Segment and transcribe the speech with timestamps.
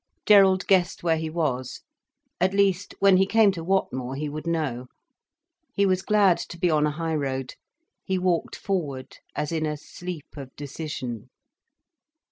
[0.25, 1.81] Gerald guessed where he was.
[2.39, 4.87] At least, when he came to Whatmore, he would know.
[5.75, 7.53] He was glad to be on a high road.
[8.03, 11.29] He walked forward as in a sleep of decision.